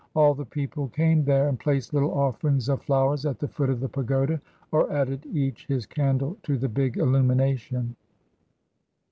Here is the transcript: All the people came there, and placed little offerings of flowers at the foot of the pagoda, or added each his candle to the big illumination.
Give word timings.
All 0.15 0.33
the 0.33 0.45
people 0.45 0.87
came 0.87 1.25
there, 1.25 1.47
and 1.47 1.59
placed 1.59 1.93
little 1.93 2.11
offerings 2.11 2.69
of 2.69 2.81
flowers 2.81 3.23
at 3.23 3.37
the 3.37 3.47
foot 3.47 3.69
of 3.69 3.81
the 3.81 3.87
pagoda, 3.87 4.41
or 4.71 4.91
added 4.91 5.27
each 5.27 5.67
his 5.67 5.85
candle 5.85 6.37
to 6.41 6.57
the 6.57 6.69
big 6.69 6.97
illumination. 6.97 7.95